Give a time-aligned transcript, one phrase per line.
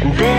[0.00, 0.37] And then